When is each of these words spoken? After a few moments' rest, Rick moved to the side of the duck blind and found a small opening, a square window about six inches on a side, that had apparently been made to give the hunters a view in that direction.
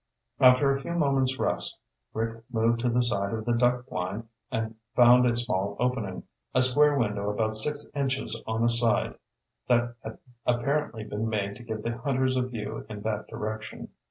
After 0.39 0.71
a 0.71 0.81
few 0.81 0.93
moments' 0.93 1.37
rest, 1.37 1.79
Rick 2.11 2.43
moved 2.51 2.79
to 2.79 2.89
the 2.89 3.03
side 3.03 3.35
of 3.35 3.45
the 3.45 3.53
duck 3.53 3.85
blind 3.85 4.27
and 4.51 4.73
found 4.95 5.27
a 5.27 5.35
small 5.35 5.77
opening, 5.79 6.23
a 6.55 6.63
square 6.63 6.97
window 6.97 7.29
about 7.29 7.53
six 7.53 7.87
inches 7.93 8.41
on 8.47 8.63
a 8.63 8.69
side, 8.69 9.13
that 9.67 9.93
had 10.03 10.17
apparently 10.43 11.03
been 11.03 11.29
made 11.29 11.55
to 11.57 11.63
give 11.63 11.83
the 11.83 11.95
hunters 11.99 12.35
a 12.35 12.41
view 12.41 12.83
in 12.89 13.01
that 13.01 13.27
direction. 13.27 13.89